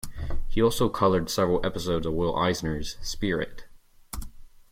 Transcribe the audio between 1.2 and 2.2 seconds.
several episodes of